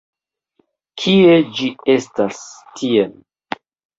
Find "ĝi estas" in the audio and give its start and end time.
1.59-2.41